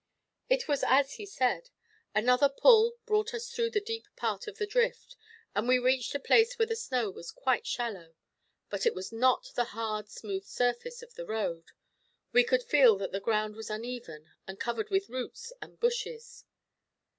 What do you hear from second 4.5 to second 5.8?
the drift, and we